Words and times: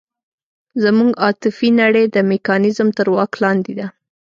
زموږ 0.83 1.09
عاطفي 1.23 1.69
نړۍ 1.81 2.05
د 2.09 2.17
میکانیزم 2.31 2.87
تر 2.97 3.07
واک 3.15 3.33
لاندې 3.43 3.73
ده. 3.79 3.87